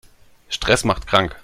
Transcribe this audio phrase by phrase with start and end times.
[0.49, 1.35] Stress macht krank.